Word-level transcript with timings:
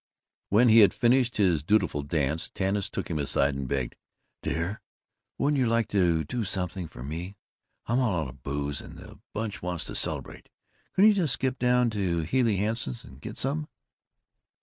When 0.49 0.67
he 0.69 0.79
had 0.79 0.95
finished 0.95 1.37
his 1.37 1.61
dutiful 1.61 2.01
dance 2.01 2.49
Tanis 2.49 2.89
took 2.89 3.07
him 3.11 3.19
aside 3.19 3.53
and 3.53 3.67
begged, 3.67 3.95
"Dear, 4.41 4.81
wouldn't 5.37 5.59
you 5.59 5.67
like 5.67 5.87
to 5.89 6.23
do 6.23 6.43
something 6.43 6.87
for 6.87 7.03
me? 7.03 7.37
I'm 7.85 7.99
all 7.99 8.23
out 8.23 8.27
of 8.27 8.41
booze, 8.41 8.81
and 8.81 8.97
the 8.97 9.19
Bunch 9.35 9.61
want 9.61 9.81
to 9.81 9.93
celebrate. 9.93 10.49
Couldn't 10.95 11.09
you 11.09 11.13
just 11.15 11.33
skip 11.33 11.59
down 11.59 11.91
to 11.91 12.21
Healey 12.21 12.55
Hanson's 12.55 13.03
and 13.03 13.21
get 13.21 13.37
some?" 13.37 13.67